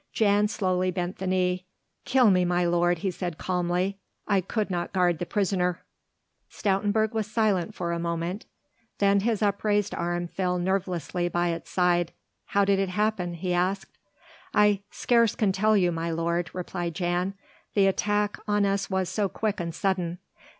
[0.13, 1.67] Jan slowly bent the knee.
[2.05, 5.83] "Kill me, my lord," he said calmly, "I could not guard the prisoner."
[6.49, 8.47] Stoutenburg was silent for a moment,
[8.97, 12.13] then his upraised arm fell nervelessly by his side.
[12.45, 13.95] "How did it happen?" he asked.
[14.55, 17.35] "I scarce can tell you, my lord," replied Jan,
[17.75, 20.17] "the attack on us was so quick and sudden.